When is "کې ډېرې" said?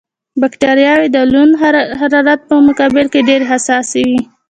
3.13-3.45